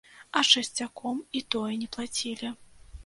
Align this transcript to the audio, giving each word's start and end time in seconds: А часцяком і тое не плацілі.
А 0.39 0.41
часцяком 0.53 1.21
і 1.41 1.43
тое 1.57 1.73
не 1.83 1.91
плацілі. 1.97 2.53